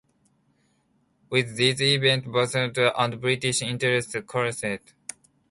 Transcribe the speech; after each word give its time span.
With 1.29 1.57
these 1.57 1.79
events, 1.79 2.27
Bhutanese 2.27 2.91
and 2.97 3.21
British 3.21 3.61
interests 3.61 4.15
coalesced. 4.25 4.95